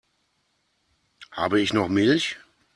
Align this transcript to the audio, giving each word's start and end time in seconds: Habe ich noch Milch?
Habe 1.29 1.61
ich 1.61 1.73
noch 1.73 1.87
Milch? 1.87 2.39